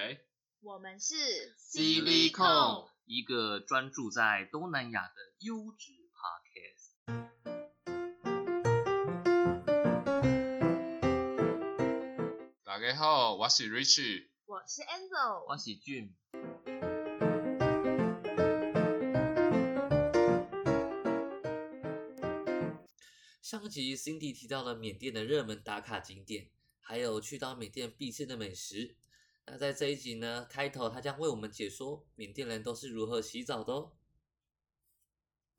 [0.00, 0.18] 为
[0.62, 1.14] 我们是
[1.58, 6.94] Silicon，一个专注在东南亚的优质 podcast。
[12.64, 14.28] 大家好，我是 Rich。
[14.46, 16.14] 我是 Angel，我是俊，
[23.42, 26.48] 上集 Cindy 提到了缅甸的热门打卡景点，
[26.80, 28.96] 还有去到缅甸必吃的美食。
[29.50, 33.90] 那在这一集呢，开头他将为我们解说缅甸人都是如何洗澡的哦。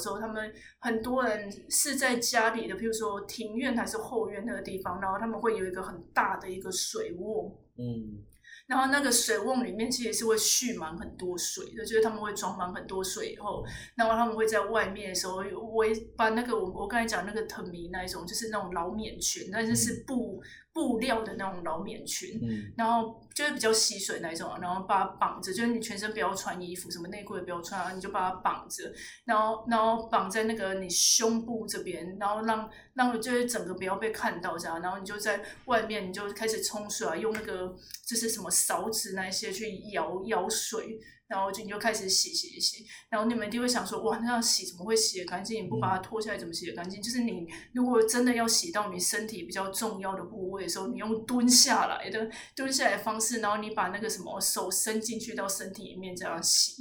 [0.01, 8.23] 时候，他们很多人是在家里的，譬如说庭院还是后院那个地方，然后他们会有一个很大的一个水瓮，嗯，
[8.65, 13.63] 然后那个水瓮里面其实是会蓄满很多水的，就是他们会装满很多水以后，
[13.95, 15.35] 然后他们会在外面的时候
[15.75, 20.41] 围把那个我我刚才讲那个藤迷那一种，就是那种老缅裙，但是是布
[20.73, 28.91] 布料的那种老棉裙，嗯然后就是比较吸水那一种啊，然后把它绑着，就是你全身不要穿衣服，什么内裤也不要穿啊，你就把它绑着，
[29.25, 37.75] 然后然后绑在那个你胸部这边，然后让让就是整个不要被看到这样，然后你就在外面你就开始冲水啊，用那个
[38.07, 40.99] 就是什么勺子那一些去舀舀水。
[41.31, 45.63] 然后就你就开始洗洗洗，然后你们一定会想说，哇，那样洗怎么会洗得干净？
[45.63, 47.01] 你不把它脱下来怎么洗得干净？
[47.01, 56.73] 就是你如果真的要洗到你身体比较重要的部位的时候，你用蹲下来的蹲下来的方式，然后你把那个什么手伸进去到身体里面这样洗。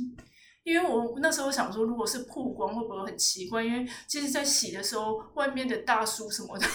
[0.70, 3.62] 因为我那时候想说，如果是曝光会不会很奇怪？
[3.62, 6.66] 因为其实，在洗的时候，外面的大叔什么的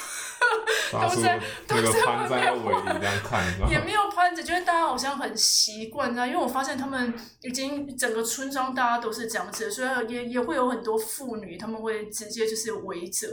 [0.92, 13.28] 都在那个都在攀在外面尾里这样看，也没有攀着，就是大家好像很习惯这样，因为我发现他们已经整个村庄大家都是这样子，所以也也会有很多妇女，他们会直接就是围着。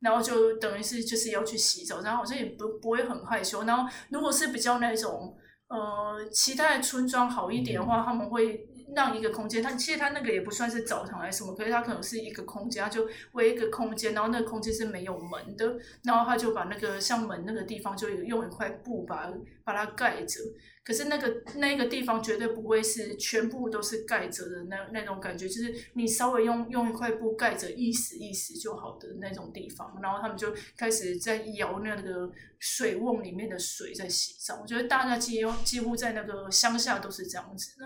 [0.00, 3.64] 然后就等于是就是要去洗澡，然后好像也不不会很害羞。
[3.64, 5.36] 然后如果是比较那种
[5.66, 8.64] 呃其他的村庄好一点的话，他们会
[8.98, 19.32] 让一个空间，它其实它那个也不算是澡堂还是什么，可是它可能是一个空间，它就围一个空间，然后那个空间是没有门的，然后他就把那个像门那个地方就用一块布把
[19.62, 20.40] 把它盖着。
[20.82, 29.98] 可是那个那个地方绝对不会是全部都是盖着的那那种感觉，就是你稍微用用一块布盖着意思意思就好的那种地方。
[30.02, 34.58] 然后他们就开始在舀那个水瓮里面的水在洗澡。
[34.62, 37.84] 我觉得大家几乎几乎在那个乡下都是这样子的。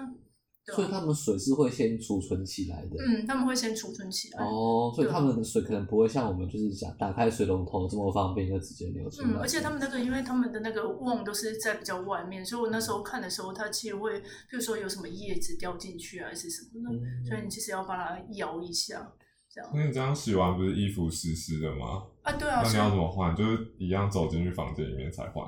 [0.74, 2.96] 对所以啊他们水是会先储存起来的。
[2.98, 4.44] 嗯，他们会先储存起来。
[4.44, 9.28] 哦，所以他们的水可能不会像我们就是想打开水龙头这么方便，就直接流出来。
[9.28, 19.12] 嗯，而且他们那个，因为他们的那个瓮都是在比较外面，所以我那时候看的时候，它其实会，比如说有什么叶子掉进去啊，还是什么的，嗯所以你其实要把它摇一下，
[19.52, 22.04] 这样那你这样洗完不是衣服湿湿的吗？
[22.22, 23.34] 啊，对啊，那你要怎么换？
[23.36, 25.46] 就是一样走进去房间里面才换。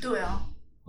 [0.00, 0.40] 对啊，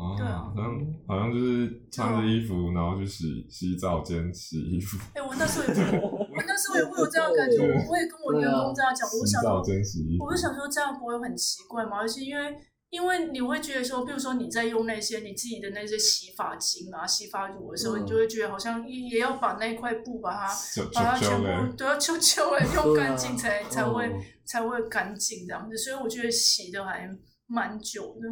[0.02, 0.52] 啊，对啊。
[0.56, 0.66] 好像
[1.08, 7.58] 好像就是穿着衣服，然后去洗洗澡间洗衣服，哎、我那时候也会，我那时候也会有这样的感觉，
[7.88, 10.26] 我也跟我员工这样讲，我就洗澡想说，间洗衣服。
[10.26, 10.32] 我。
[10.32, 11.98] 就想说这样不会很奇怪吗？
[11.98, 12.56] 而且因为
[12.90, 20.54] 因为你会觉得说，比如说你在用那些你自己的那些洗发精啊、洗发乳的时候，嗯你就会觉得好像也也要把那块布把它
[20.94, 21.68] 把它全就就嘞。
[21.68, 24.20] 部都要揪揪的用干净才、啊才会、嗯。
[24.44, 27.08] 才会干净这样子，所以我觉得洗的还
[27.48, 28.28] 蛮久的，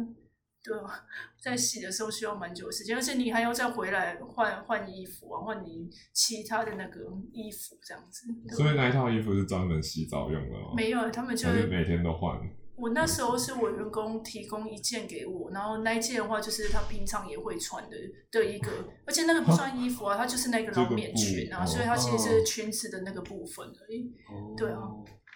[0.62, 1.04] 对啊，
[1.42, 7.00] 在洗的时候需要蛮久的时间，而且你还要再回来换换衣服啊，换你其他的那个
[7.32, 8.26] 衣服这样子。
[8.54, 10.74] 所以那一套衣服是专门洗澡用的吗？
[10.76, 12.38] 没有，他们就是每天都换？
[12.76, 17.96] 我那时候是我员工提供一件给我，然后那一件的话就是他平常也会穿的
[18.30, 18.70] 的一个，
[19.06, 24.14] 而且那个不算衣服啊，它就是那个 老棉裙啊，所以它其实是裙子的那个部分而已。
[24.30, 24.80] 哦对啊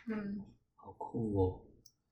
[0.08, 0.41] 嗯，
[0.74, 1.60] 好酷哦，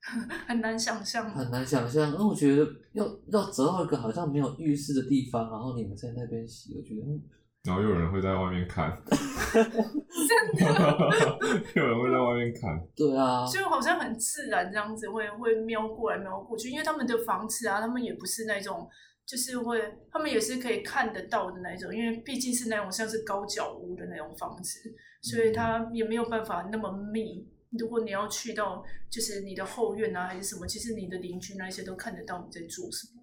[0.48, 1.30] 很难想象。
[1.30, 2.12] 很难想象。
[2.18, 7.22] 那我觉得要要找到一个好像没有浴室的地方，然后你们在那边洗，我觉得嗯
[7.64, 11.08] 然后又有人会在外面看， 真的，
[11.76, 12.84] 有人会在外面看。
[12.96, 18.88] 对啊，就好像很自然这样子会会瞄过来瞄过去，因为他们的房子啊，他们也不是那种。
[19.24, 19.80] 就是会，
[20.10, 24.80] 他们也是可以看得到的那种，因为毕竟是那种像是高脚屋的那种房子，
[25.22, 27.48] 所以它也没有办法那么密。
[27.78, 33.22] 如果你要去到就是你的后院啊，还是什么，其实你的邻居那些都看得到你在做什么，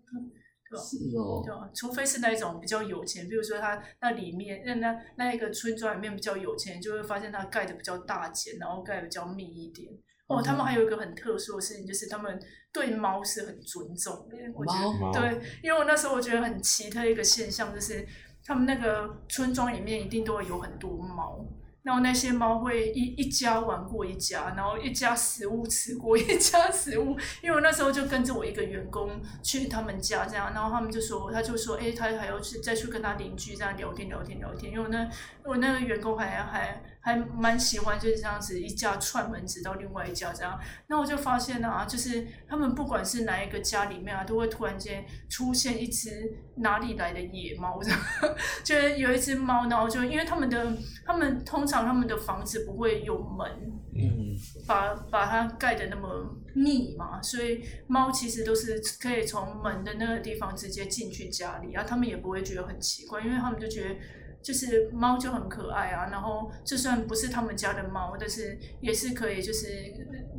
[0.69, 0.83] 对吧？
[0.83, 1.69] 是哦对，吧？
[1.73, 9.91] 除非是那一种比较有钱，比如说他那里面那那那一个村庄里面比较有钱，就会发现他盖的比较大间，然后盖的比较密一点。
[10.27, 12.39] 哦，他们还有一个很特殊的事情，就是他们
[12.71, 14.37] 对猫是很尊重的。
[14.53, 18.07] 我觉得猫对，因为我那时候我觉得很奇特一个现象，就是
[18.43, 21.43] 他们那个村庄里面一定都会有很多猫，
[21.83, 27.17] 然后那些猫会一一家玩过一家，然后一家食物吃过一家食物。
[27.41, 29.09] 因为我那时候就跟着我一个员工
[29.41, 34.71] 去他们家这样，然后他们就说，他就说，哎，他还要去再去跟他邻居这样聊天聊天聊天。
[34.71, 35.09] 因为我那
[35.43, 40.59] 我那个员工还还还蛮喜欢就是这样子一家串门子到另外一家这样。
[40.87, 47.99] 那我就发现啊，就是他们不管是哪一个家里面啊，都会突然间出现一只哪里来的野猫这样，
[48.63, 53.47] 就是有一只猫，然后就因为他们的他们通常他们的房子不会有门，
[53.95, 54.35] 嗯，
[54.67, 63.95] 把把它盖的那么密嘛，所以猫其实都是可以从门的那个地方直接进去家里，然后他们也不会觉得很奇怪，因为他们就觉得
[64.41, 69.67] 就是猫就很可爱啊，然后就算不是他们家的猫，但是也是可以就是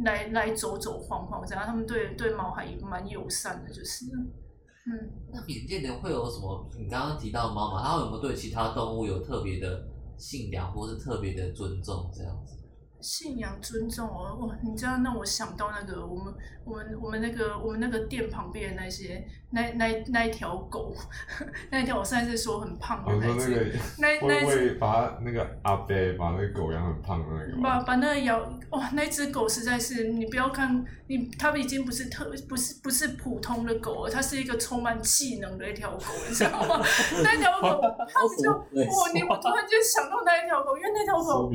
[0.05, 4.07] 来来走走晃晃这样，他们对对猫还蛮友善的，就是，
[4.87, 5.11] 嗯。
[5.33, 6.69] 那缅甸人会有什么？
[6.79, 9.87] 你刚刚提到猫嘛，它有没有对其他动物有特别的
[10.17, 12.57] 信仰，或是特别的尊重这样子？
[13.03, 14.55] 信仰尊重哦，哇！
[14.63, 16.35] 你这样让我想到那个我们
[16.71, 20.95] 我们我们那个我们那个店旁边的那些那那那一条狗，
[21.71, 27.61] 那一条我上次说很胖的我说那只，那 那会不那只把那个阿伯把那个狗养很胖的那个？
[27.63, 28.39] 把把那个咬
[28.71, 36.81] 哇，那只狗实在是你不要看你，它已经不是特不是不是普通的狗了，它是一个充满技能的一条狗，你知道吗？
[37.25, 41.51] 那条狗，它们就对哇，你我突然间想到那一条狗，因为那条狗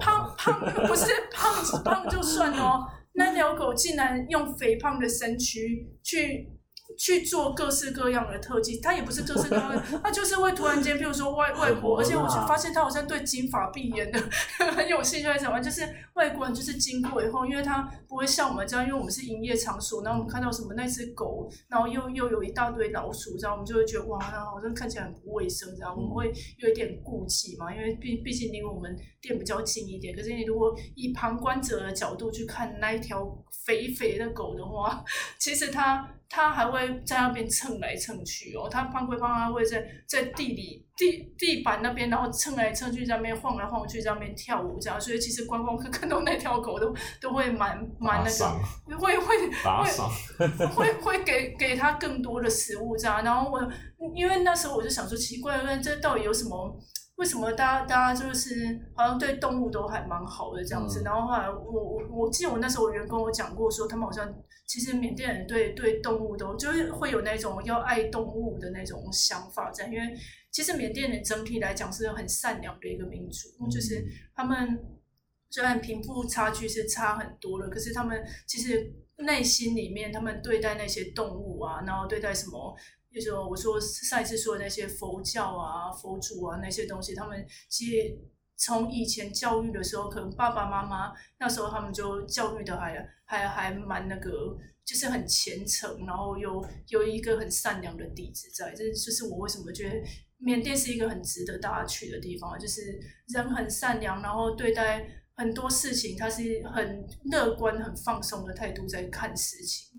[0.00, 1.54] 胖胖不是胖
[1.84, 2.84] 胖就算哦，
[3.16, 6.55] 那条狗竟然用肥胖的身躯去
[6.98, 14.18] 去做各式各样的特技，它也不是各式各样的， 它就是会突然间，譬如说外外国，而且我就发现它好像对金发碧眼的
[14.74, 15.82] 很有兴趣，还是什么，就是
[16.14, 30.14] 外国人就是经过以后，因为他不会像我们这样，因为我们是营业场所，然后我们看到什么那只狗，然后又又有一大堆老鼠，这样我们就会觉得哇，那好像看起来很不卫生，这样我们会有一点顾忌嘛，因为毕毕竟离我们店比较近一点。
[30.16, 33.26] 可是你如果以旁观者的角度去看那一条
[33.64, 35.04] 肥肥的狗的话，
[35.38, 45.00] 其实它它还会在那边蹭来蹭去哦，它胖归胖，它会在在地里地地板那边，然后蹭来蹭去，在那边晃来晃去，在那边跳舞这样。
[45.00, 53.60] 所以其实观光客看到那条狗都都会蛮蛮那个，会会会会会给给他更多的食物这样，然后我
[54.14, 56.78] 因为那时候我就想说奇怪，那这到底有什么？
[57.16, 61.00] 为什么大家大家就是好像对动物都还蛮好的这样子？
[61.00, 64.34] 嗯然后后来我我我记得我那时候我员工我讲过说，他们好像
[64.66, 70.16] 其实缅甸人对对动物都就是会有那种要爱动物的那种想法在，因为
[70.50, 74.04] 其实缅甸人整体来讲是很善良的一个民族，就是
[74.34, 74.78] 他们
[75.48, 82.76] 虽然贫富差距是差很多了，可是他们其实内心里面，他们对待那些动物啊，然后对待什么，
[83.16, 88.16] 就是说我说上一次说的那些佛教啊、佛祖啊那些东西，他们其实
[88.56, 94.56] 从以前教育的时候，可能爸爸妈妈那时候他们就教育的还还还蛮那个。
[94.86, 99.96] 就是很虔诚，然后有有一个很善良的底子在，这就是我为什么觉得
[100.38, 102.96] 缅甸是一个很值得大家去的地方，就是
[103.34, 105.04] 人很善良，然后对待
[105.34, 109.98] 很多事情，他是很乐观、很放松的态度在看事情。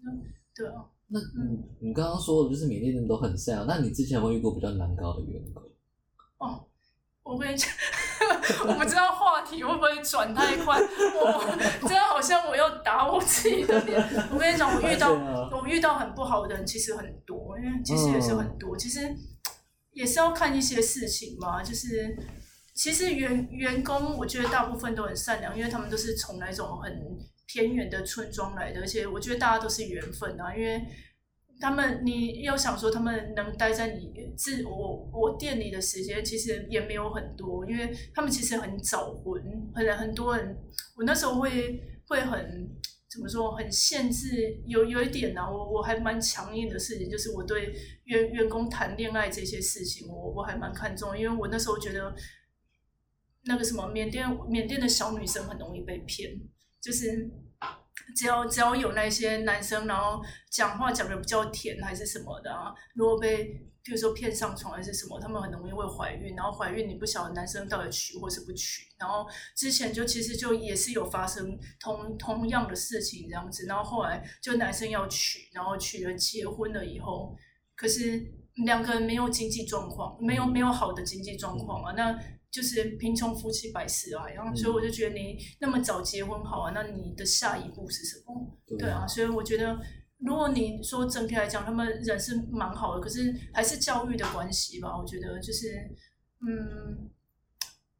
[0.55, 0.75] 对啊，
[1.09, 5.63] 那你你刚刚说的就是缅甸人都很善良，那你之前有没有遇过比较难搞的员工？
[6.39, 6.67] 哦，
[7.23, 7.69] 我跟你讲，
[8.67, 10.77] 我不知道话题会不会转太快？
[10.79, 13.97] 我真的好像我要打我自己的脸。
[14.31, 15.13] 我跟你讲，我遇到
[15.51, 19.15] 我遇到很不好的人其实很多，因为其实也是很多，其实
[19.93, 21.63] 也是要看一些事情嘛。
[21.63, 22.17] 就是
[22.73, 27.17] 其实员员工，我觉得大部分都很善良，因为他们都是从那种很
[27.47, 30.85] 偏远的村庄来的，而且我觉得大家都是缘分啊，因为。
[31.59, 39.41] 他们，你要想说他们能待在你自我我店里的时间，其实也没有很多，因为他们其实很早婚，
[39.73, 40.55] 很很多人，
[40.95, 42.69] 我那时候会会很
[43.09, 47.73] 怎么说，很限制，有有一点呢、啊，我我还蛮强硬的事情，就是我对
[48.03, 52.13] 员员工谈恋爱这些事情，我我还蛮看重，因为我那时候觉得
[53.45, 56.39] 那个什么缅甸缅甸的小女生很容易被骗，
[56.79, 57.46] 就是。
[58.15, 63.45] 只要只要有那些男生，然后讲话讲的比较甜还是什么的啊，如果被
[63.83, 77.35] 比如说骗上床还是什么，他们很容易会怀孕，然后怀孕你不晓得男生到底娶或是不娶，然后之前就其实就也是有发生同同样的事情这样子，然后后来就男生要娶，然后娶了结婚了以后，
[77.75, 78.21] 可是
[78.65, 82.17] 两个人没有经济状况，没有没有好的经济状况啊，那。
[82.49, 88.57] 就是贫穷夫妻百事哀，然后所以我就觉得你那么早结婚好啊，那你的下一步是什么？
[88.77, 89.77] 对啊，所以我觉得
[90.19, 94.97] 如果你说整体来讲，他们人是蛮好的，可是还是教育的关系吧。
[94.97, 95.67] 我觉得就是，
[96.41, 97.09] 嗯，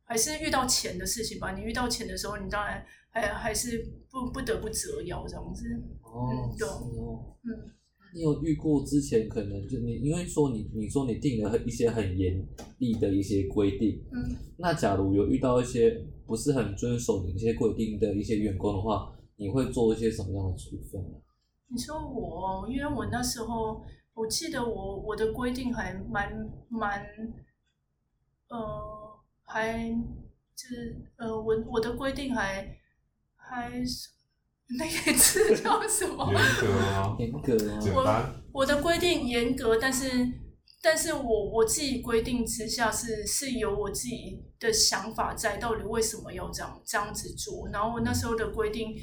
[0.03, 1.51] 还是遇到钱的事情吧。
[1.51, 5.65] 你遇到钱的时候，你当然还还是不不得不折腰这样子。
[6.01, 7.75] 哦，嗯对哦，嗯，
[8.17, 12.43] 你有遇过之前可能就你因为说你你说你定了一些很严
[12.79, 21.19] 厉的一些规定，嗯，那假如有遇到一些不是很遵守你一些规定的一些员工的话，你会做一些什么样的处分呢？
[21.67, 23.83] 你说我，因为我那时候
[24.15, 26.33] 我记得我我的规定还蛮
[26.69, 27.05] 蛮，
[28.49, 29.91] 呃，还
[30.55, 32.75] 就是呃，我我的规定还
[33.35, 34.09] 还是
[34.69, 36.33] 那个字叫什么？
[36.33, 37.15] 严格吗？
[37.19, 40.27] 严格啊，我，我的规定严格，但是
[40.81, 47.69] 但是我我自己规定之下是是有我自己的想法在，到底为什么要这样这样子做？
[47.69, 48.93] 然后我那时候的规定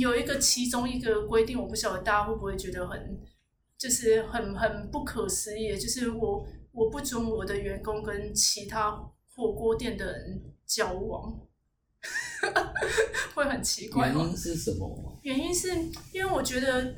[0.00, 3.18] 有一个其中一个规定，我不晓得大家会不会觉得很
[3.78, 8.92] 就是很很不可思议，就是我我不准我的员工跟其他
[9.34, 11.38] 火锅店的人交往，
[13.34, 14.20] 会很奇怪吗？
[14.20, 15.18] 原因是什么？
[15.22, 15.68] 原因是
[16.12, 16.94] 因为我觉得，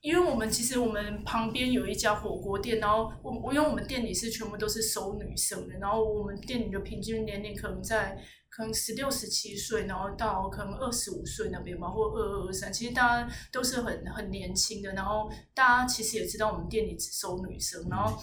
[0.00, 8.18] 因为我们其实我们旁边有一家火锅店，然后我我因为我们店里是全部都是收女生的，然后我们店里的平均年龄可能在
[8.48, 18.22] 可能十六十七岁，然后到可能二十五岁那边吧，或二二二三，其实大家都是很很年轻的，然后大家其实也知道我们店里只收女生，然后。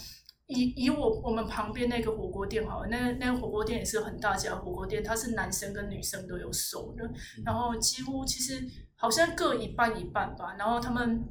[0.50, 7.08] 以以我我们旁边那个火锅店好了，那那个火锅店也是很大家火锅店，它是男生跟女生都有收的，
[7.46, 8.60] 然后几乎其实
[8.96, 10.56] 好像各一半一半吧。
[10.58, 11.24] 然后他们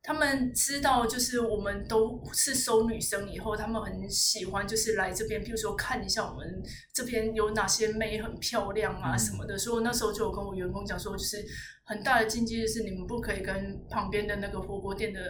[0.00, 9.58] 他们知道就是我们都是收女生以后，他们很喜欢就是来这边，比如说看一下我们这边有哪些妹很漂亮啊嗯什么的。
[9.58, 11.44] 所以我那时候就有跟我员工讲说，就是
[11.82, 15.20] 很大的禁忌就是你们不可以跟旁边的那个火锅店的。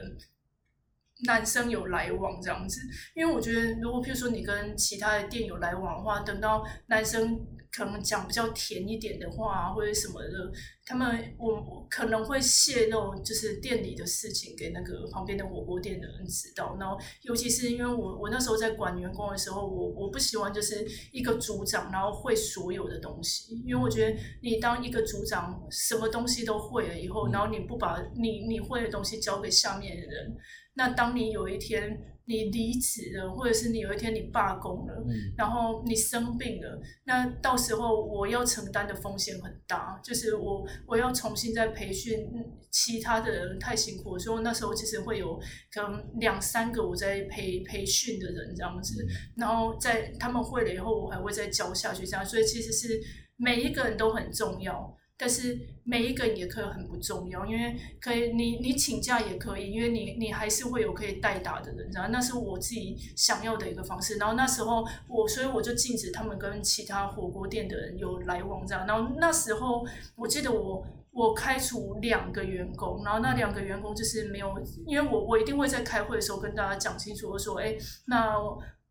[1.27, 2.81] 男生有来往这样子，
[3.15, 7.41] 因为我觉得，如果譬如说你跟其他的店有来往的话，等到男生
[7.71, 10.53] 可能讲比较甜一点的话或者什么的，
[10.85, 16.77] 他们我我可能会泄露就是店里的事情给那个旁边的火锅店的人知道。
[16.79, 30.37] 然后，尤其是因为我我那时候在管员工的时候，我我不喜欢就是一个组长然后会所有的东西，因为我觉得你当一个组长什么东西都会了以后，然后你不把你你会的东西交给下面的人。
[30.75, 45.39] 那当你有一天你离职了，或者是你有一天你罢工了，嗯，然后你生病了，那到时候我要承担的风险很大，就是我我要重新再培训嗯其他的人，太辛苦，所以我那时候其实会有
[45.73, 53.01] 可能两三个我在培培训的人这样子，然后在他们会了以后，我还会再教下去，这样，所以其实是
[53.37, 54.97] 每一个人都很重要。
[55.17, 64.17] 但是每一个也可以很不重要，因为可以你你请假也可以，因为你你还是会有可以代打的人，然后那是我自己想要的一个方式。
[64.19, 68.85] 然后那时候我，所以我就禁止他们跟其他火锅店的人有来往这样。
[68.89, 74.53] 然后那时候我记得我我开除两个员工，然后那两个员工就是没有，
[74.85, 78.35] 因为我我一定会在开会的时候跟大家讲清楚，我说，哎，那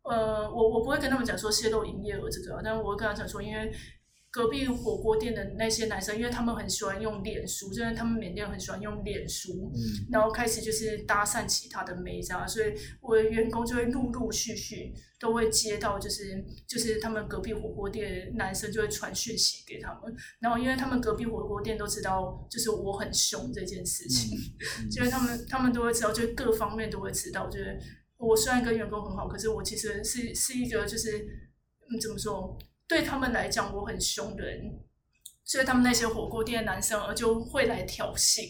[0.04, 3.70] 呃我我不会跟他们讲说泄露营业额这个，但我会跟他讲说，因为。
[4.34, 9.78] 隔壁火锅店的那些男生，因为他们很喜欢用脸书，就是他们缅甸很喜欢用脸书，嗯
[10.10, 24.36] 然后开始就是搭讪其他的妹这样，所以我的员工就会陆陆续续都会接到，就是就是他们隔壁火锅店男生就会传讯息给他们，然后因为他们隔壁火锅店都知道，就是我很凶这件事情，
[24.82, 27.78] 嗯 就是他们他们都会知道，就各方面都会知道，就是
[28.18, 31.18] 我虽然跟员工很好，可是我其实是是一个就是
[31.88, 32.58] 嗯怎么说？
[32.88, 34.78] 对他们来讲，我很凶的人，
[35.44, 38.42] 所以他们那些火锅店的男生呃就会来挑衅。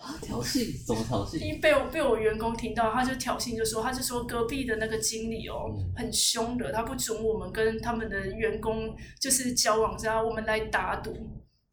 [0.00, 1.38] 啊，挑衅 怎么挑衅？
[1.38, 11.14] 因为被我被我员工听到，他就挑衅，就说他就说隔壁的那个经理哦，嗯很凶的，他不准我们跟他们的员工就是交往，这样我们来打赌，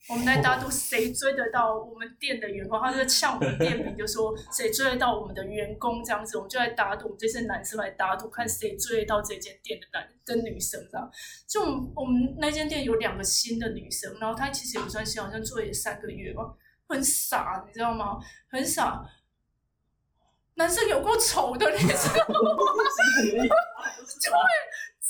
[0.10, 11.12] 我们来打赌谁追得到我们店的员工，他就呛我们店名，就说谁追得到我们的员工这样子，我们就来打赌，这些男生来打赌，看谁追得到这间店的男跟女生这样。
[11.46, 11.62] 就
[11.94, 16.44] 我们那间店有两个新的女生，然后她其实也不算新，好像做也三个月吧，
[16.88, 18.18] 很傻，你知道吗？
[18.50, 19.04] 很傻。
[20.56, 22.50] 男生有够丑的，你知道吗？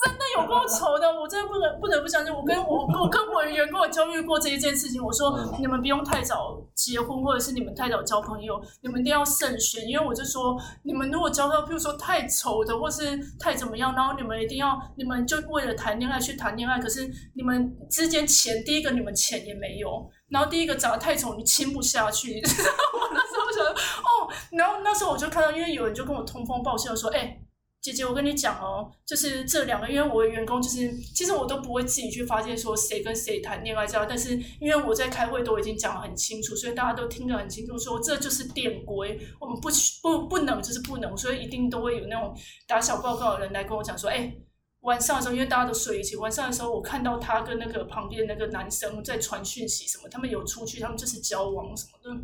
[0.04, 2.34] 真的有够丑的，我真的不能不得不相信。
[2.34, 9.88] 我跟我我跟我的员工有教育过这一件事情，我说嗯你们不用太早结婚，或者是你们太早交朋友，你们一定要慎选。
[9.88, 22.78] 因为我就说，你们如果交到，比如说太丑的，或是太怎么样，然后你们一定要，你们就为了谈恋爱去谈恋爱，可是你们之间钱，第一个你们钱也没有，然后第一个长得太丑，你亲不下去，你知道吗？
[23.02, 27.40] 我那时候觉得哦，然后那时候我就看到，因为有人就跟我通风报信地说，哎、
[27.82, 39.70] 姐姐，我跟你讲哦，就是这两个，因为我的员工就是，其实我都不会自己去发现说谁跟谁谈恋爱这样，但是因为我在开会都已经讲得很清楚，所以大家都听得很清楚，说这就是店规，我们不
[40.02, 42.36] 不不能就是不能，所以一定都会有那种
[42.68, 44.34] 打小报告的人来跟我讲说，哎。
[44.82, 52.22] 晚上的时候，因为大家都睡一起，晚上的时候我看到他跟那个旁边那个男生在传讯息什么，他们有出去，他们就是交往什么的。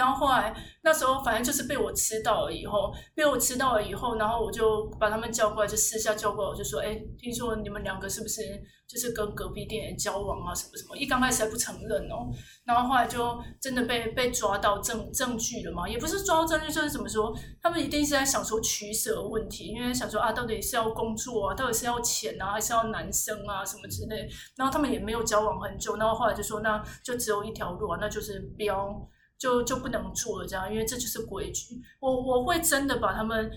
[0.00, 8.40] 然后后来那时候反正就是被我吃到了以后，被我吃到了以后，然后我就把他们叫过来，就私下叫过来，我就说：“哎，听说你们两个是不是
[8.88, 10.54] 就是跟隔壁店交往啊？
[10.54, 12.32] 什么什么？”一刚开始还不承认哦，
[12.64, 24.26] 然后后来就真的被被抓到证证据了嘛，也不是抓到证据，就是怎么说，他们一定是在想说取舍问题，因为想说啊，到底是要工作啊，到底是要钱啊，还是要男生啊什么之类，
[24.56, 28.98] 然后他们也没有交往很久，然后后来就说那就只有一条路啊，那就是标。
[29.40, 31.80] 就就不能做了，这样，因为这就是规矩。
[31.98, 33.50] 我我会真的把他们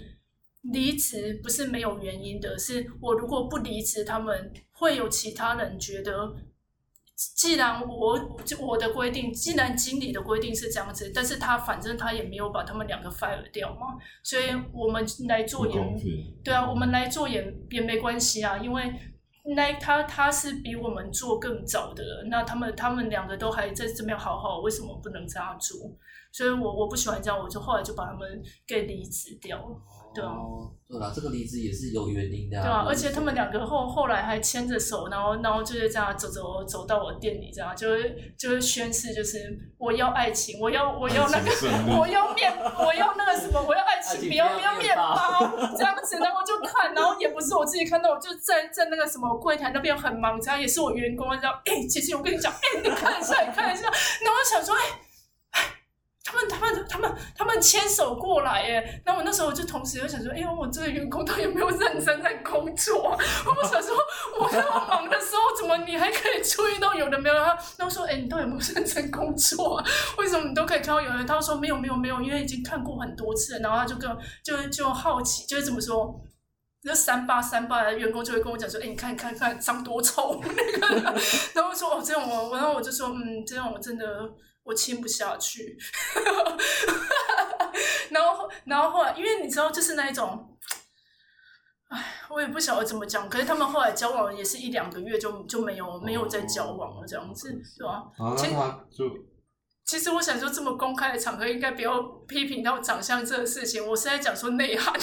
[0.62, 6.34] 离职，不是没有原因的，是我如果不离职，他们会有其他人觉得，
[7.36, 15.74] 既然我就我的规定，既然经理的规定是这样子，但是他反正他也没有把他们两个 fire 掉嘛，所以我们来做也
[16.46, 18.94] 对啊，我们来做也也没关系啊，因为。
[19.46, 25.78] 那他他是比我们做更早的，那他们他们两个都还在这边好好，为什么不能这样做？
[26.32, 29.78] 所以我我不喜欢这样，我就后来就把他们给离职掉了。
[30.14, 30.36] 对啊，
[30.88, 32.62] 对啦，这个离职也是有原因的。
[32.62, 39.40] 对啊，而且他们两个后后来还牵着手，然后然后就是这样走走走到我店里，这样就是就是宣誓，就是
[39.78, 41.52] 我要爱情，我要我要那个
[42.00, 45.40] 我要面我要那个什么，我要爱情，不要不要面包
[45.76, 55.00] 这样子，然后我就看，然后也不是我自己看到，我就在在那个什么柜台那边很忙，这样也是我员工，这样哎，姐姐我跟你讲，哎，你看一下，你看一下，然后我想说，哎。
[56.24, 63.12] 他们他们他们他们牵手过来耶，然后我那时候就同时又想说，哎呦，我这个员工他有没有认真在工作？
[63.12, 63.94] 我想说，
[64.40, 67.36] 我那么忙的时候，怎么你还可以注意到有的没有？
[67.36, 69.76] 他那我说，哎，你到底有没有认真工作？
[69.78, 69.86] 啊？
[70.18, 71.28] 为什么你都可以看到有人？
[71.28, 74.10] 他说没有没有没有，因为已经看过很多次，然后他就跟
[74.44, 76.22] 就就好奇，就是怎么说，
[76.84, 80.48] 那三八三八的员工就会跟我讲说，哎，你看你看看长多丑那
[80.80, 81.14] 个，
[81.54, 84.06] 然后说哦这种我，然后我就说嗯这种我真的。
[84.64, 85.78] 我亲不下去，
[88.12, 90.58] 然后，然后后来，因为你知道，就是那一种，
[91.90, 93.30] 哎，我也不晓得怎么讲。
[93.30, 98.04] 可是他们后来交往也是一两个月，就就没有没有再交往了，这样子，对吧？
[98.18, 99.06] 啊，那他就
[99.84, 103.86] 其实我想说，这么公开的场合，应该不要批评到长相这个事情。
[103.86, 104.94] 我是在讲说内涵。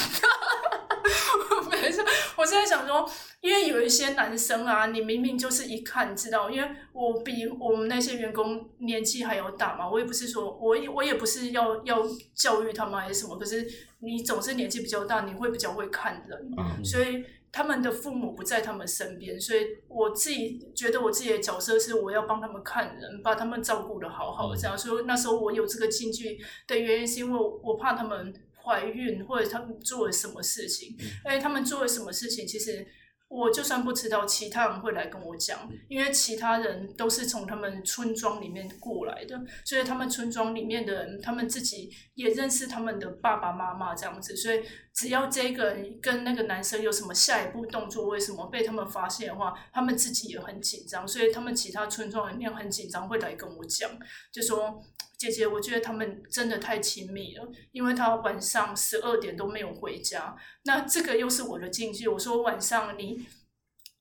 [1.81, 2.01] 没事，
[2.37, 3.09] 我现在想说，
[3.41, 12.03] 因为有一些男生啊，你明明就是一看知道，因为我比我们那些员工年纪还要大嘛，我也不是说，我我也不是要要
[12.35, 13.67] 教育他们还是什么，可是
[14.01, 28.35] 你总是年纪比较大，你会比较会看人，所以他们的父母不在他们身边，所以我自己觉得我自己的角色是我要帮他们看人，把他们照顾的好好的这样，所以那时候我有这个进去的原因，是因为我怕他们。
[28.65, 32.47] 怀孕或者他们做了什么事情，哎，他们做了什么事情？
[32.47, 32.87] 其实
[33.29, 53.91] 我就算不知道，其他人会来跟我讲，因为其他人都是从他们村庄里面过来的，所以他们村庄里面的人，他们自己也认识他们的爸爸妈妈这样子，所以只要这个人跟那个男生有什么下一步动作，为什么被他们发现的话，他们自己也很紧张，所以他们其他村庄里面很紧张，会来跟我讲，
[54.33, 54.83] 就说。
[55.21, 60.35] 姐姐，我觉得他们真的太亲密了，因为他晚上十二点都没有回家。
[60.65, 62.09] 那这个又是我的禁忌。
[62.09, 63.27] 我说晚上你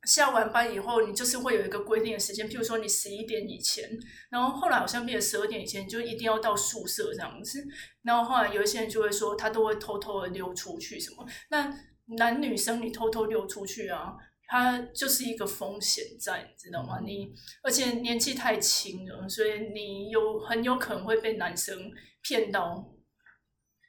[0.05, 3.83] 下完班以后，你就是会有一个规定的时间，譬如说你十一点以前，
[4.29, 7.67] 然后后来好像变成十二点以前，就一定要到宿舍这样子。
[8.03, 11.27] 然后后来有一些人就会说，他都会偷偷的溜出去什么。
[11.49, 11.69] 那
[12.17, 14.15] 男女生你偷偷溜出去啊？
[14.51, 16.99] 它就是一个风险在，你知道吗？
[17.05, 17.31] 你
[17.61, 21.91] 而且年纪太轻了，所以你有很有可能会被男生
[22.23, 22.83] 骗到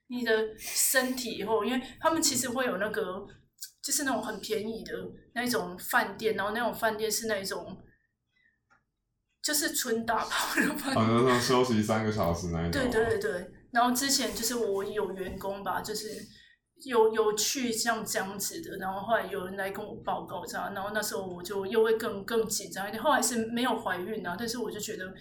[0.09, 3.27] 你的身体以后，因为他们其实会有那个，
[3.83, 4.92] 就是那种很便宜的
[5.35, 7.83] 那种饭店，然后那种饭店是那种，
[9.42, 12.73] 就是纯打炮的饭店，反正说休息三个小时那一种。
[12.73, 16.07] 对对对对，然后之前就是我有员工吧，就是。
[16.85, 23.03] 有有去像这样子的，然后后来有人来跟我报告这样，然后那时候我就又会更更紧张一点。
[23.03, 25.12] 后来是没有怀孕啊，但是我就觉得，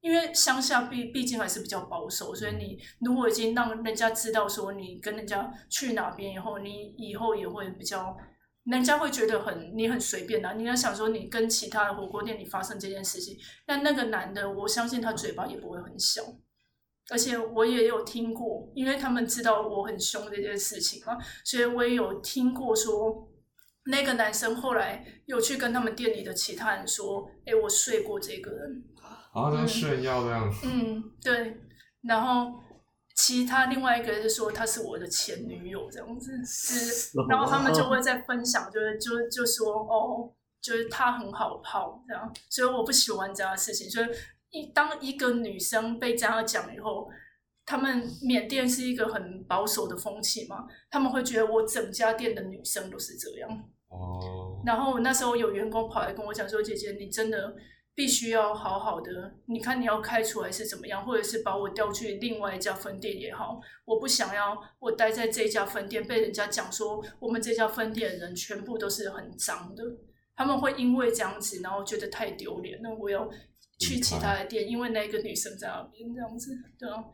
[0.00, 8.16] 因为乡下毕毕竟还是比较保守，所以你如果已经让人家知道说你跟人家去哪边以后，你以后也会比较，
[8.64, 10.54] 人家会觉得很你很随便的。
[10.54, 16.22] 你要想说你跟其他的火锅店里发生这件事情，那那个男的，我相信他嘴巴也不会很小。
[17.10, 23.28] 而且我也有听过，因为他们知道我很凶这件事情嘛，所以我也有听过说，
[23.86, 28.84] 那个男生后来有去跟他们店里的其他人说，哎，我睡过这个人，
[29.34, 31.56] 然后在炫耀这样子，嗯，对，
[32.02, 32.60] 然后
[33.16, 44.06] 其他另外一个人就说他是我的前女友这样子，是，然后他们就会在分享，就是就就说哦，就是他很好泡这样，所以我不喜欢这样的事情，所以
[44.50, 47.08] 一当一个女生被这样讲以后。
[47.70, 53.50] 他们缅甸是一个很保守的风气嘛，他们会觉得我整家店的女生都是这样。
[53.88, 57.54] 哦，然后那时候有员工跑来跟我讲说：“姐姐，你真的
[57.94, 69.84] 必须要好好的，你看你要开出来是怎么样，或者是把我调去另外一家分店也好，我不想要我待在这家分店被人家讲说我们这家分店的人全部都是很脏的，
[70.34, 73.28] 他们会因为这样子，然后觉得太丢脸，那我要
[73.78, 77.04] 去其他的店，因为那个女生在那边这样子，对啊。”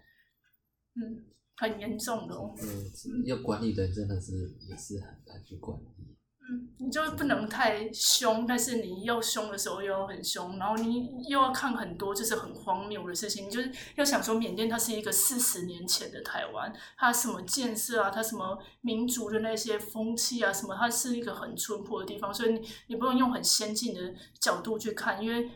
[0.97, 1.25] 嗯，
[1.57, 2.55] 很严重的哦。
[2.57, 6.17] 嗯，要管理人真的是也是很难去管理。
[6.49, 13.49] 嗯，你就不能太凶，但是你要凶的时候又要很凶，然后你又要看很多就是很荒谬的事情。
[13.49, 25.51] 你就是要想说，缅甸它是一个四十年前的台湾，它什么建设啊，它什么民族的那些风气啊，什么，它是一个很淳朴的地方，所以你你不用用很先进的角度去看，因为。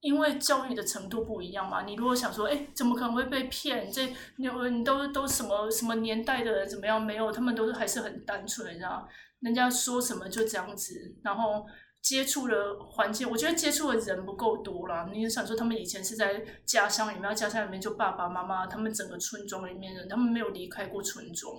[0.00, 3.90] 因为教育的程度不一样嘛，你如果想说，哎，怎么可能会被骗？
[3.90, 4.06] 这
[4.36, 7.02] 你你都都什么什么年代的人怎么样？
[7.02, 9.08] 没有，他们都是还是很单纯，你知道
[9.40, 11.66] 人家说什么就这样子，然后
[12.02, 15.08] 接触的环境，我觉得接触的人不够多啦。
[15.12, 21.52] 你想说，他们以前是在家乡里面，家乡里面就爸爸妈妈，他们整个村庄里面人，他们没有离开过村庄，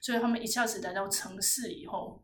[0.00, 2.22] 所以他们一下子来到城市以后，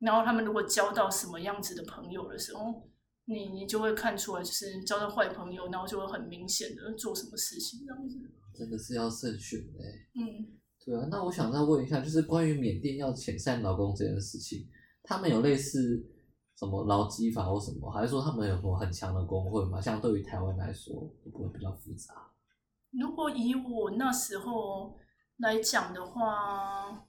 [0.00, 2.90] 然后他们如果交到什么样子的朋友的时候。
[3.28, 8.18] 你你就会看出来，就是交到坏朋友，然后就会很明显的做什么事情这样子。
[8.54, 10.06] 真的是要慎选嘞。
[10.14, 11.08] 嗯，对啊。
[11.10, 14.66] 那我想再问一下，就是关于缅甸要遣散劳工这件事情，
[15.02, 16.02] 他们有类似
[16.56, 19.80] 什么劳基法或什么，还是说他们有什么很强的工会吗？
[19.80, 22.14] 相对于台湾来说，会不会比较复杂？
[22.92, 24.96] 如果以我那时候
[25.38, 27.05] 来讲的话。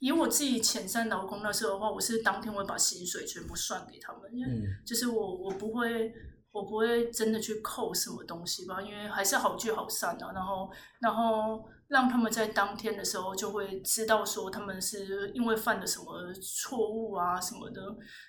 [0.00, 6.12] 以我自己遣散劳工那时候的话，我是当天会把薪水全部算给他们，因为就是我我不会
[6.52, 10.32] 我不会真的去扣什么东西吧，因为还是好聚好散啊。
[10.32, 17.82] 然后然后让他们在当天的时候就会知道说他们是因为犯了什么错误啊什么的，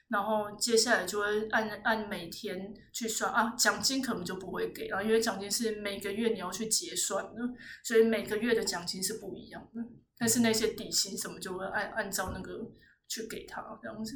[0.08, 7.42] 然后接下来就会按按每天去算啊，奖金可能就不会给啊，因为奖金是每个月你要去结算的，
[7.84, 9.82] 所以每个月的奖金是不一样的。
[10.20, 12.70] 但是那些底薪什么就会按按照那个
[13.08, 14.14] 去给他这样子，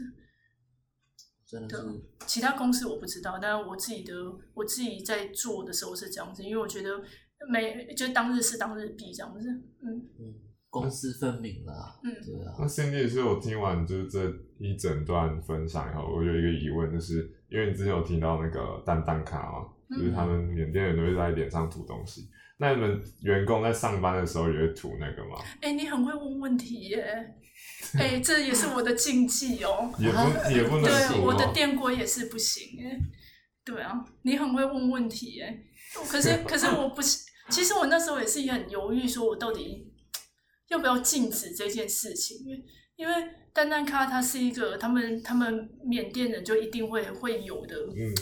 [1.48, 2.02] 真的是。
[2.28, 4.14] 其他公司我不知道，但是我自己的
[4.54, 7.02] 我自己在做的时候是这样子，因为我觉得
[7.50, 9.50] 每就当日是当日币这样子，
[9.82, 10.36] 嗯嗯，
[10.70, 12.54] 公私分明了，嗯，对啊。
[12.60, 22.30] 那 Cindy 是我听完就是这一整段分享以后，我有一个疑问，就是因为你之前有听到那个蛋蛋卡嘛，就是他们缅甸人都会在脸上涂东西。
[22.58, 25.44] 那你们员工在上班的时候也会涂那个吗？
[25.62, 27.36] 哎，你很会问问题耶！
[27.98, 29.92] 哎，这也是我的禁忌哦。
[29.98, 32.98] 也不也不能对，我的电锅也是不行哎。
[33.66, 35.58] 对啊，你很会问问题哎。
[36.10, 39.92] 可是 可是我不是，其实我那时候也是很犹豫，说我到底
[40.70, 42.38] 要不要禁止这件事情？
[42.46, 42.64] 因为
[42.96, 43.14] 因为
[43.52, 48.14] 丹丹咖它是一个他们他们缅甸人就一定会会有的，嗯，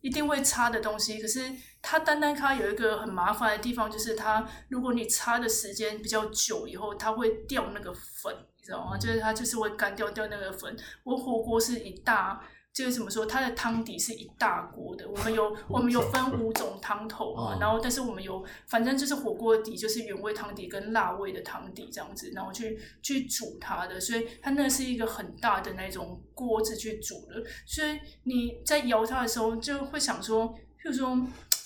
[0.00, 1.20] 一定会擦的东西。
[1.20, 1.52] 可是。
[1.80, 8.98] 它单单它有一个很麻烦的地方，就是它如果你擦的时间比较久以后，它会掉那个粉，你知道吗？
[8.98, 10.76] 就是它就是会干掉掉那个粉。
[11.04, 12.42] 我火锅是一大。
[12.78, 15.04] 就是怎么说，它的汤底是一大锅的。
[15.08, 23.98] 我们有 我们有分五种汤头嘛，然后但是我们有，反正就是火锅底就是原味汤底跟辣味的汤底这样子，然后去去煮它的。
[23.98, 27.42] 所以它那是一个很大的那种锅子去煮的。
[27.66, 31.18] 所以你在摇它的时候，就会想说，譬如说。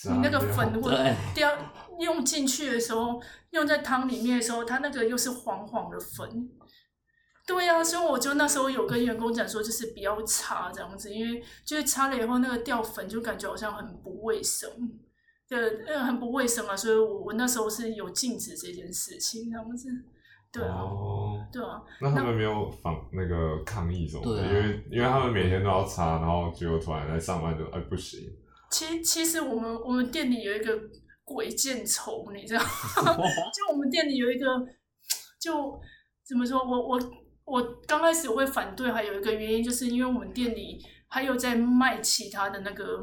[0.04, 0.92] 你那个粉 如果
[1.32, 1.48] 掉
[2.00, 6.50] 用进去的时候，用在汤里面的时候，它那个又是黄黄的粉。
[7.46, 14.70] 对呀，所以我就那时候有跟员工讲说，就是不要擦这样子，因为就是擦了以后那个掉粉就感觉好像很不卫生，
[15.48, 16.76] 对，呃，很不卫生啊。
[16.76, 19.88] 所以我我那时候是有禁止这件事情这样子。
[20.52, 20.82] 对啊，
[21.50, 21.82] 对啊。
[22.00, 28.20] 那他们没有防那个抗议什么的，因为因为他们每天都要擦，然后结果突然在上班就哎不行。
[28.70, 30.78] 其其实我们我们店里有一个
[31.24, 32.60] 鬼见愁，你知道？
[32.62, 34.46] 就我们店里有一个，
[35.40, 35.80] 就
[36.26, 36.58] 怎么说？
[36.58, 37.00] 我我
[37.44, 43.02] 我刚开始我会反对，还有一个原因，就是因为我们店里还有在卖其他的那个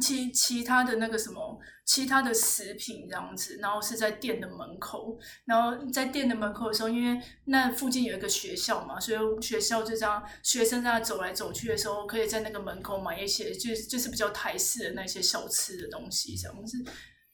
[0.00, 16.78] 其其他的那个什么，其他的食品这样子，然后是在店的门口，然后在店的门口的时候，因为那附近有一个学校嘛，所以学校就这样，学生在那走来走去的时候，可以在那个门口买一些，就就是比较台式的那些小吃的东西这样子。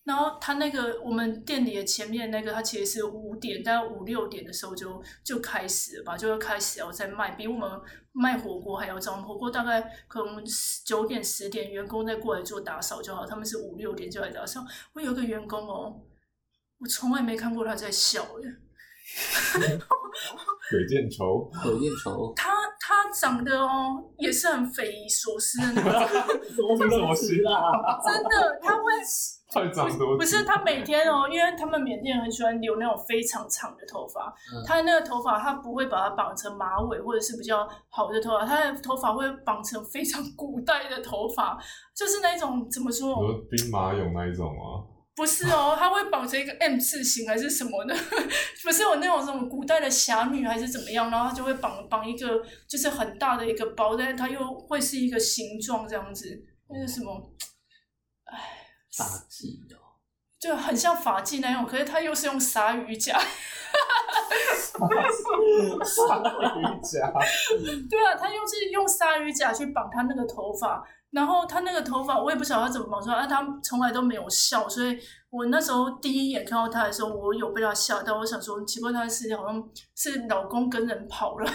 [0.04, 7.80] 然后他那个我们店里的前面那个，他其实是五点，大概五六点的时候就就开始了吧，就要开始要在卖，比我们
[8.12, 9.16] 卖火锅还要早。
[9.22, 10.44] 火锅大概可能
[10.84, 14.62] 九点十点，员工再过来做打扫就好，他们是五六点就来打扫。
[14.92, 16.02] 我有个员工哦，
[16.78, 18.54] 我从来没看过他在笑耶。
[20.70, 25.82] 鬼见愁，鬼见愁，他他长得哦也是很匪夷所思的那
[26.54, 27.98] 种， 什么事啊？
[28.04, 28.82] 真的他会。
[29.52, 34.34] 太长多不是他每天哦，因为他们缅甸很喜欢留那种非常长的头发。
[34.52, 41.56] 嗯他那个头发，他不会把它绑成马尾或者是比较好的头发，他的头发会绑成非常古代的头发，
[41.94, 43.14] 就是那种怎么说？
[43.48, 44.82] 兵马俑那一种吗？
[45.16, 47.94] 不是哦，他会绑成一个 M 字形还是什么的？
[48.64, 51.10] 不是有那种什么古代的侠女还是怎么样？
[51.10, 57.32] 然后他就会绑绑一个就是很大的一个包，但是它又会是一个形状这样子，那是什么？
[58.96, 60.00] 发髻哦，
[60.40, 63.18] 就很像发髻那种，可是它又是用鲨鱼夹。
[64.74, 67.12] 鲨鱼夹，
[67.88, 70.82] 对啊，他又是用鲨鱼夹去绑他那个头发，
[71.14, 74.98] 然后他那个头发我也不晓得他怎么绑出来，啊，他从来都没有笑，所以
[75.30, 81.48] 我那时候第一眼看到他的时候，我有被他吓到，我想说奇怪，他是好像是老公跟人跑了，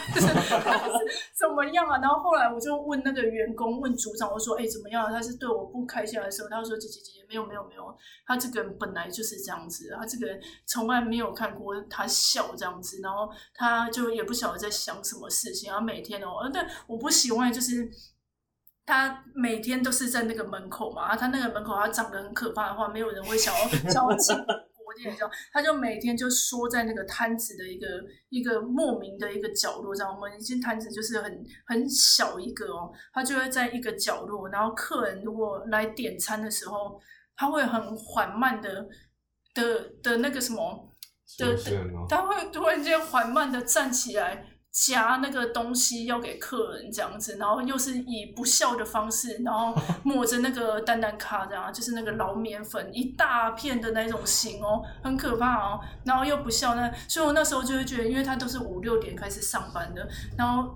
[1.37, 1.97] 怎么样啊？
[1.99, 5.11] 然后后来我就问那个员工，问组长，我说哎怎么样？
[5.11, 7.83] 他是对我不开心的时候，他说姐姐姐姐没有没有没有，
[8.25, 17.91] 他这个人本来就是这样子，他这个人从来没有看过他笑这样子，然后他就也不晓得在想什么事情，然后每天哦，但我不喜欢就是。
[18.89, 27.87] 他每天都是在那个门口嘛，啊他那个门口他长得很可怕的话，没有人会想要 想要进国店这样，他就每天就缩在那个摊子的一个
[28.29, 30.11] 一个莫名的一个角落这样。
[30.11, 36.99] 我们一间摊子就是很很小一个哦，他就会在一个角落，然后客人如果来点餐的时候，
[37.35, 38.87] 他会很缓慢的
[39.53, 40.89] 的的那个什么
[41.37, 41.55] 的
[42.09, 60.75] 他会突然间缓慢的站起来夹那个东西要给客人这样子，然后又是以不笑的方式，然后 抹着那个蛋蛋卡这样，就是那个老面粉一大片的那种型哦，很可怕哦，然后又不笑那，所以我那时候就会觉得，因为他都是五六点开始上班的，然后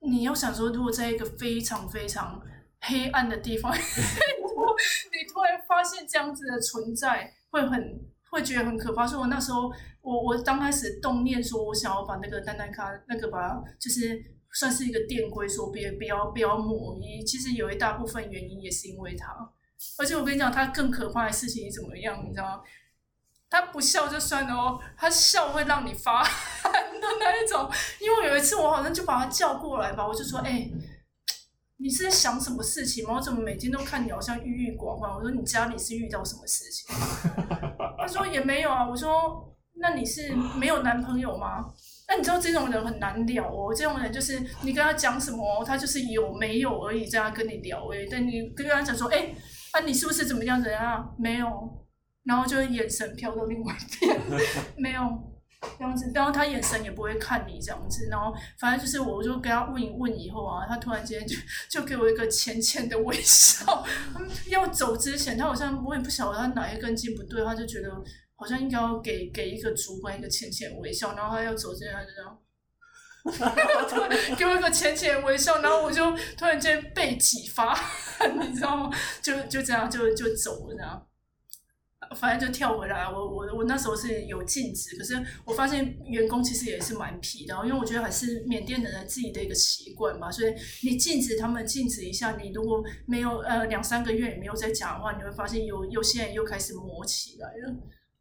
[0.00, 2.40] 你要想说，如果在一个非常非常
[2.80, 7.98] 黑暗的地方， 你突然发现这样子的存在，会很
[8.30, 9.06] 会觉得很可怕。
[9.06, 9.70] 所以我那时候，
[10.02, 16.98] 我我刚开始动念说，我想要把那个蛋蛋卡那个把就是算是一个店规，说别不要不要抹。
[17.26, 19.32] 其实有一大部分原因也是因为他，
[19.98, 22.60] 而且我跟你讲，他更可怕的事情是怎么样，你知道吗？
[23.48, 27.70] 他不笑就算了哦，他笑会让你发汗的那一种。
[28.00, 30.68] 因为有一次我好像就把他叫过来吧，我就说：“哎、
[31.78, 33.14] 你是在想什么事情吗？
[33.16, 36.94] 我怎么每天都看你好像郁郁寡欢？”我说：“你家里是遇到什么事情？”
[37.98, 41.64] 他说：“也没有啊。”我说：“那你是没有男朋友吗？”
[42.08, 48.06] 那你知道这种人很难聊哦，这种人就是你跟他讲什么，他就是有没有而已这样跟你聊诶。
[48.10, 49.34] 但你跟他讲说：“哎、
[49.72, 51.48] 啊你是不是怎么样怎样？”没有。
[52.24, 54.20] 然后就眼神飘到另外一边，
[54.76, 55.00] 没有
[55.78, 61.36] 这样子，然后他眼神也不会看你这样子，然后反正就是我就跟他问一问以后啊，他突然间就
[61.68, 63.84] 就给我一个浅浅的微笑。
[64.48, 67.90] 要走之前，他好像我也不晓得他哪一根筋不对，他就觉得
[68.34, 72.38] 好像应该要给给一个主管一个浅浅微笑，然后他要走之前他就这样。
[73.26, 77.76] 突然给我一个浅浅微笑，然后我就突然间被启发，
[78.40, 78.90] 你知道吗？
[79.20, 81.05] 就就这样就就走了这样。
[82.16, 97.76] 反正就跳回来，我我我那时候是有禁止，可是我发现员工其实也是蛮皮的，因为我觉得还是缅甸人的自己的一个习惯嘛，所以你禁止他们禁止一下，你如果没有呃两三个月也没有再讲的话，你会发现有有些人又开始磨起来了，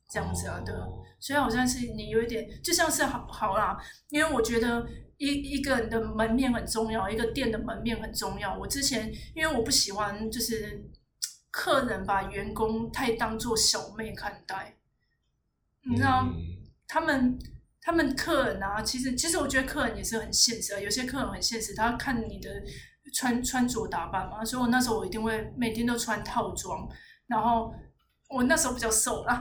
[0.09, 0.73] 这样子啊，对。
[0.73, 3.75] 哦所以好像是你有一点，就像是好好啦，
[4.09, 4.85] 因为我觉得
[5.17, 8.55] 一一个人的门面很重要，一个店的门面很重要。
[8.55, 10.85] 我之前因为我不喜欢就是
[11.55, 14.75] 客人把员工太当做小妹看待，
[15.83, 16.35] 你知道，嗯
[16.85, 17.39] 他们
[17.81, 22.49] 他们客人啊，其实其实我觉得客人也是很现实啊，有些客人很现实，他看你的
[23.13, 26.85] 穿穿着打扮嘛，所以我那时候我一定会每天都穿套装，
[27.27, 27.73] 然后
[28.29, 29.39] 我那时候比较瘦啦，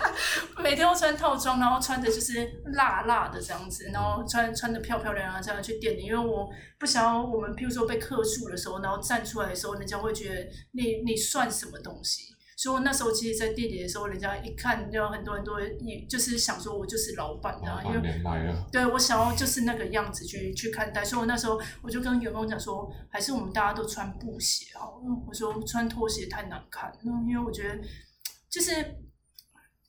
[0.62, 12.32] 每天都穿套装，然后穿的就是辣辣的这样子，然后穿穿的漂漂亮亮这样去店里，因为我不想要我们譬如说被客诉的时候，然后站出来的时候，人家会觉得你你算什么东西。
[12.54, 18.22] 所以我那时候其实，在店里的时候，人家一看，就很多人都会，也就是想说我就是老板啊，因为
[18.70, 24.96] 对我想要就是那个样子去去看待，所以我那时候我就跟员工讲说，还是我们大家都穿布鞋好了。
[25.26, 27.76] 我说穿拖鞋太难看，那因为我觉得
[28.52, 28.70] 就是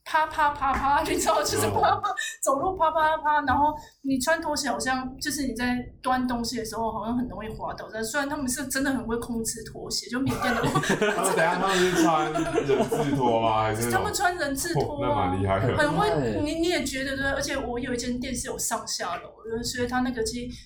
[0.06, 2.02] 啪啪啪啪， 你知道，就是啪啪
[2.44, 3.74] 走路啪啪啪，然后
[4.04, 7.90] 你穿拖鞋好像就是你在端东西的时候，好像很容易滑倒。
[7.94, 10.62] 但虽然他们是真的很会控制拖鞋，就缅甸的，
[11.16, 13.64] 他们等下他们是穿人字拖吗？
[13.64, 15.78] 还是他们穿人字拖哦那啊蛮厉害的。
[15.78, 20.58] 很会，你你也觉得对，而且我有一间店是有上下楼的，所以他那个其实，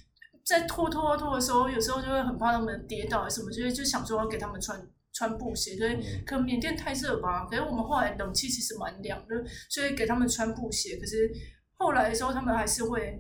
[0.45, 4.79] 在拖拖拖的时候，有时候就会很怕他们跌倒什么，就是就想说要给他们穿
[5.17, 11.31] 穿布鞋，所以嗯可能缅甸太热吧，可是我们后来冷气其实蛮凉的，所以给他们穿布鞋，可是
[11.73, 13.19] 后来的时候他们还是会。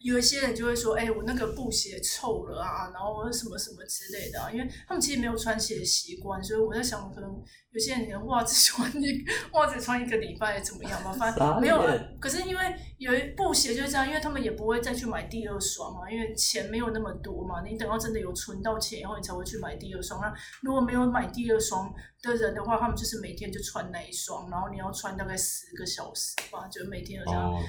[0.00, 7.28] 有一些人就会说：“哎、我那个布鞋臭了啊，然后什么什么之类的、啊，因为他们其实没有穿鞋的习惯，所以我在想，可能
[7.72, 11.12] 有些人连袜子穿一袜子穿一个礼拜怎么样嘛？
[11.12, 11.78] 反正没有。
[12.20, 12.62] 可是因为
[12.98, 17.62] 有一布鞋就是这样，因为他们也不会再去买第二双嘛，因为钱没有那么多嘛。
[17.62, 20.20] 你等到真的有存到钱以后，你才会去买第二双。
[20.20, 27.52] 那如果没有买第二双的人的话，他们就是每天就穿那一双，然后你要穿大概十个小时吧，就每天都这样。
[27.52, 27.60] 哦，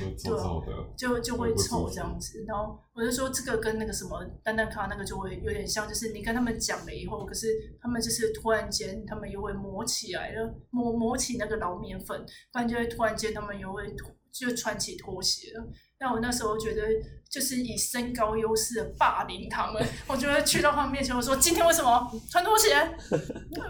[0.98, 1.10] 就。
[1.10, 2.44] 就就会臭这样子。
[2.48, 7.48] 然后我就说这个跟那个什么丹丹卡那个就会有点像，就是你跟他们讲了以后，可是
[7.82, 13.96] 他们就是突然间他们又会磨起来了，磨磨起那个老面粉，不然就会突然间他们又会
[14.34, 15.66] 就穿起拖鞋了。
[16.00, 16.82] 那我那时候觉得，
[17.30, 22.70] 就是以身高优势的霸凌他们， 我就会去到他们面前，我说：“今天为什么穿拖鞋？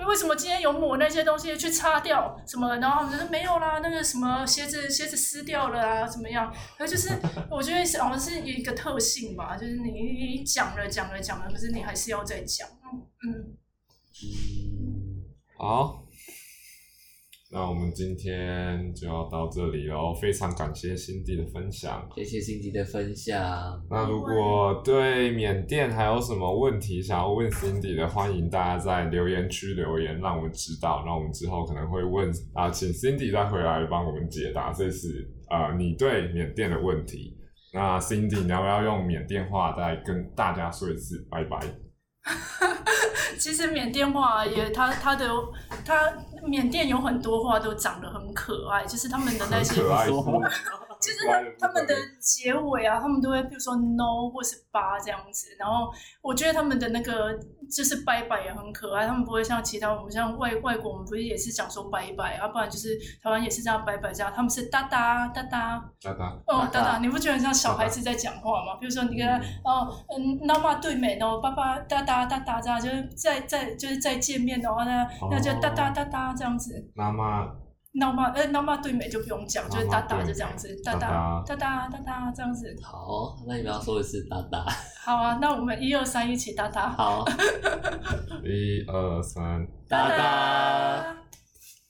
[0.07, 6.45] 为什么今天有抹那些东西去擦掉什么？”然后他们就说：“没有啦，那个什么鞋子鞋子湿掉了啊，怎么样？”
[6.77, 7.09] 然后就是
[7.49, 12.67] 我觉得是好像是一个特性吧，就是你你讲了讲了讲了，可是你还是要再讲。
[12.69, 13.57] 嗯，嗯，
[15.57, 16.03] 好，
[17.51, 22.07] 那我们今天就要到这里喽，非常感谢辛迪的分享。
[22.15, 23.35] 谢谢辛迪的分享。
[23.89, 31.01] 那如果对缅甸还有什么问题想要问 Cindy 的，欢迎大家在留言区留言，让我们知道。
[31.03, 37.35] 那我们之后可能会问啊，请 Cindy 再回来帮我们解答这次啊、你对缅甸的问题。
[37.73, 41.59] 那 Cindy，你要不要用缅甸话再跟大家说一次拜拜？
[43.39, 45.25] 其实缅甸话也，它它的
[45.85, 46.11] 它
[46.49, 49.81] 缅甸有很多话都长得很可爱，就是他们的那些
[51.01, 57.33] 就是可爱的部分他们的结尾啊，他们都会比如说 no 或是八这样子，然后我觉得他们的那个
[57.71, 65.83] 就是拜拜也很可爱，他们不会像其他我们像外外国，我们不是也是讲说拜拜啊，不然就是台湾也是这样拜拜这样，他们是哒哒哒哒。
[66.01, 68.75] 哒哒，哦哒哒你不觉得很像小孩子在讲话吗？
[68.79, 76.91] 比如说你跟他哦嗯，妈妈对美哦，爸爸哒哒哒哒这样，就是再再就是再见面的话，那那就哒哒哒哒这样子。
[76.95, 77.47] 那么
[77.91, 82.75] 那么呃，闹骂对美就不用讲，就是哒哒就这样子，哒哒哒哒哒哒哒这样子。
[82.83, 84.63] 好，那你们要说一次哒哒。
[85.03, 87.25] 好啊，那我们一二三一起哒哒，好，
[88.45, 90.07] 一二三，哒。
[90.09, 91.15] 哒。